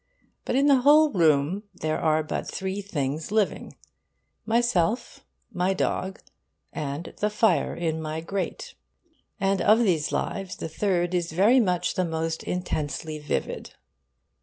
But 0.45 0.55
in 0.55 0.65
the 0.65 0.81
whole 0.81 1.11
room 1.11 1.61
there 1.75 1.99
are 1.99 2.23
but 2.23 2.47
three 2.49 2.81
things 2.81 3.31
living: 3.31 3.75
myself, 4.47 5.23
my 5.51 5.75
dog, 5.75 6.19
and 6.73 7.13
the 7.19 7.29
fire 7.29 7.75
in 7.75 8.01
my 8.01 8.19
grate. 8.19 8.73
And 9.39 9.61
of 9.61 9.77
these 9.77 10.11
lives 10.11 10.55
the 10.55 10.69
third 10.69 11.13
is 11.13 11.31
very 11.31 11.59
much 11.59 11.93
the 11.93 12.03
most 12.05 12.41
intensely 12.41 13.19
vivid. 13.19 13.75